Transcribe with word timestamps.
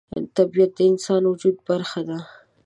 طبیعت 0.37 0.71
د 0.75 0.79
انسان 0.91 1.21
د 1.23 1.27
وجود 1.31 1.55
برخه 1.69 2.01
ده. 2.09 2.17